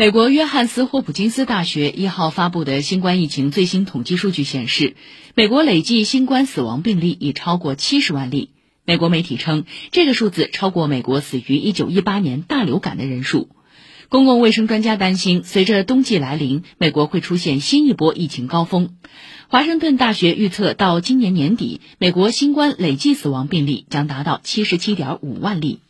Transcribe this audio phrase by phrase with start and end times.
[0.00, 4.94] 美国约翰斯霍普金斯大学一号发布的新冠疫情最新统计数据显示，
[5.34, 8.50] 美国累计新冠死亡病例已超过七十万例。
[8.84, 13.48] 美国媒体称，这个数字超过美国死于一九一八年大流感的人数。
[14.08, 18.90] 公共卫生专家担心，随着冬季来临，美国会出现新一波疫情高峰。
[19.48, 25.80] 华盛顿大学预测，到今年年底，美国新冠累计死亡病例将达到七十七点五万例。